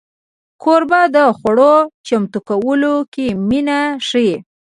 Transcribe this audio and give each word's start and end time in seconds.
کوربه 0.63 1.01
د 1.15 1.17
خوړو 1.37 1.75
چمتو 2.07 2.39
کولو 2.49 2.95
کې 3.13 3.27
مینه 3.49 3.79
ښيي. 4.07 4.35